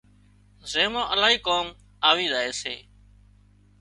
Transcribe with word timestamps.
زين 0.71 0.87
مان 0.93 1.05
الاهي 1.13 1.37
ڪام 1.47 1.65
آوِي 2.09 2.25
زائي 2.33 2.51
سي 2.61 2.75